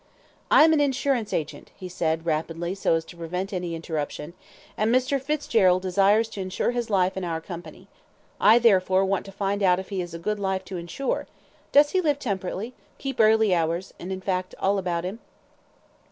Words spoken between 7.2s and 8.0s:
our company.